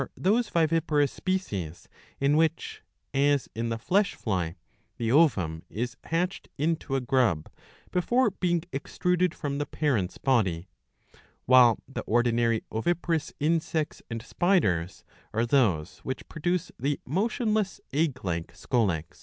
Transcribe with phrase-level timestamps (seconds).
[0.17, 1.87] those viviparous species,
[2.19, 2.81] in which,
[3.13, 4.55] as in the flesh fly,
[4.97, 7.47] the ovum is hatched into a grub
[7.91, 10.67] before being extruded from the parent's body;
[11.45, 15.03] while the ordinary oviparous insects and spiders
[15.35, 19.19] are those which produce' the motionless egg like scolex.